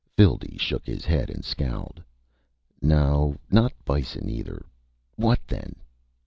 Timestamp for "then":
5.45-5.75